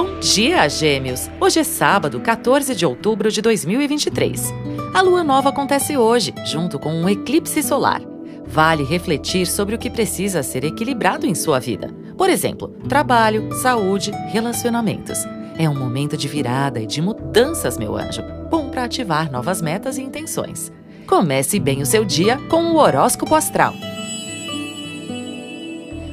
Bom 0.00 0.20
dia, 0.20 0.68
Gêmeos! 0.68 1.28
Hoje 1.40 1.58
é 1.58 1.64
sábado, 1.64 2.20
14 2.20 2.72
de 2.72 2.86
outubro 2.86 3.32
de 3.32 3.42
2023. 3.42 4.54
A 4.94 5.02
lua 5.02 5.24
nova 5.24 5.48
acontece 5.48 5.96
hoje, 5.96 6.32
junto 6.46 6.78
com 6.78 6.94
um 6.94 7.08
eclipse 7.08 7.60
solar. 7.64 8.00
Vale 8.46 8.84
refletir 8.84 9.44
sobre 9.48 9.74
o 9.74 9.78
que 9.78 9.90
precisa 9.90 10.40
ser 10.40 10.62
equilibrado 10.62 11.26
em 11.26 11.34
sua 11.34 11.58
vida. 11.58 11.92
Por 12.16 12.30
exemplo, 12.30 12.68
trabalho, 12.88 13.52
saúde, 13.54 14.12
relacionamentos. 14.28 15.18
É 15.58 15.68
um 15.68 15.74
momento 15.76 16.16
de 16.16 16.28
virada 16.28 16.78
e 16.80 16.86
de 16.86 17.02
mudanças, 17.02 17.76
meu 17.76 17.96
anjo. 17.96 18.22
Bom 18.48 18.68
para 18.68 18.84
ativar 18.84 19.32
novas 19.32 19.60
metas 19.60 19.98
e 19.98 20.02
intenções. 20.02 20.70
Comece 21.08 21.58
bem 21.58 21.82
o 21.82 21.86
seu 21.86 22.04
dia 22.04 22.38
com 22.48 22.66
o 22.66 22.76
horóscopo 22.76 23.34
astral. 23.34 23.74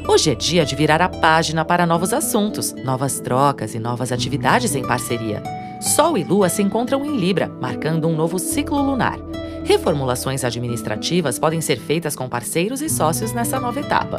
Hoje 0.07 0.29
é 0.29 0.35
dia 0.35 0.63
de 0.63 0.75
virar 0.75 1.01
a 1.01 1.09
página 1.09 1.65
para 1.65 1.83
novos 1.83 2.13
assuntos, 2.13 2.73
novas 2.73 3.19
trocas 3.19 3.73
e 3.73 3.79
novas 3.79 4.11
atividades 4.11 4.75
em 4.75 4.83
parceria. 4.83 5.41
Sol 5.81 6.15
e 6.15 6.23
Lua 6.23 6.47
se 6.47 6.61
encontram 6.61 7.03
em 7.03 7.17
Libra, 7.17 7.49
marcando 7.59 8.07
um 8.07 8.15
novo 8.15 8.37
ciclo 8.37 8.81
lunar. 8.81 9.17
Reformulações 9.63 10.43
administrativas 10.43 11.39
podem 11.39 11.59
ser 11.59 11.79
feitas 11.79 12.15
com 12.15 12.29
parceiros 12.29 12.83
e 12.83 12.89
sócios 12.89 13.33
nessa 13.33 13.59
nova 13.59 13.79
etapa. 13.79 14.17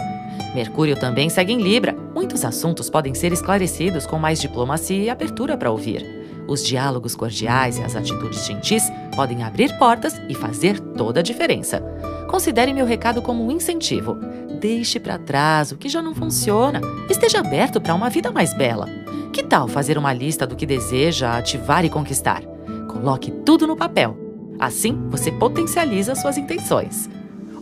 Mercúrio 0.57 0.97
também 0.97 1.31
segue 1.31 1.53
em 1.53 1.63
Libra. 1.63 1.95
Muitos 2.13 2.45
assuntos 2.45 2.91
podem 2.91 3.15
ser 3.15 3.33
esclarecidos 3.33 4.07
com 4.07 4.19
mais 4.19 4.41
diplomacia 4.41 5.05
e 5.05 5.09
abertura 5.09 5.57
para 5.57 5.71
ouvir. 5.71 6.05
Os 6.49 6.65
diálogos 6.65 7.15
cordiais 7.15 7.79
e 7.79 7.83
as 7.83 7.95
atitudes 7.95 8.45
gentis 8.45 8.91
podem 9.15 9.45
abrir 9.45 9.77
portas 9.79 10.21
e 10.29 10.35
fazer 10.35 10.81
toda 10.81 11.21
a 11.21 11.23
diferença. 11.23 11.81
Considere 12.29 12.73
meu 12.73 12.85
recado 12.85 13.23
como 13.23 13.45
um 13.47 13.53
incentivo. 13.53 14.19
Deixe 14.61 14.99
para 14.99 15.19
trás 15.19 15.71
o 15.71 15.77
que 15.77 15.89
já 15.89 16.01
não 16.01 16.15
funciona. 16.15 16.81
Esteja 17.11 17.41
aberto 17.41 17.81
para 17.81 17.95
uma 17.95 18.09
vida 18.09 18.31
mais 18.31 18.55
bela. 18.55 18.89
Que 19.33 19.43
tal 19.43 19.69
fazer 19.69 19.99
uma 19.99 20.13
lista 20.13 20.47
do 20.47 20.57
que 20.57 20.65
deseja 20.65 21.37
ativar 21.37 21.85
e 21.85 21.91
conquistar? 21.91 22.43
Coloque 22.89 23.31
tudo 23.31 23.67
no 23.67 23.77
papel. 23.77 24.17
Assim, 24.59 24.99
você 25.11 25.31
potencializa 25.31 26.15
suas 26.15 26.39
intenções. 26.39 27.11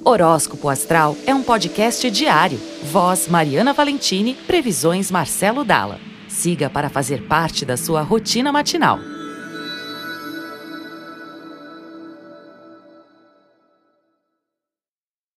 Horóscopo 0.04 0.68
Astral 0.68 1.16
é 1.26 1.34
um 1.34 1.42
podcast 1.42 2.08
diário. 2.10 2.60
Voz 2.84 3.26
Mariana 3.26 3.72
Valentini, 3.72 4.34
previsões 4.34 5.10
Marcelo 5.10 5.64
Dalla. 5.64 5.98
Siga 6.28 6.70
para 6.70 6.88
fazer 6.88 7.22
parte 7.22 7.64
da 7.64 7.76
sua 7.76 8.02
rotina 8.02 8.52
matinal. 8.52 9.00